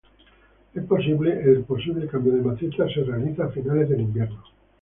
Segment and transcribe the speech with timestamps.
[0.73, 4.41] El posible cambio de maceta se realiza a finales del invierno.